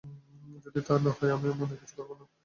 [0.63, 2.25] যদি তা না হয়, আমিও মনে কিছু করবো না।